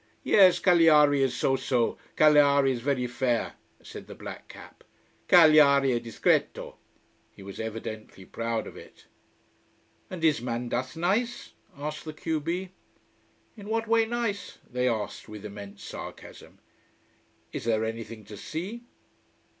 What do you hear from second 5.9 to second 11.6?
è discreto." He was evidently proud of it. "And is Mandas nice?"